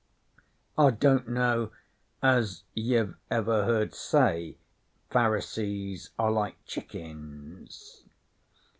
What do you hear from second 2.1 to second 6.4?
as you've ever heard say Pharisees are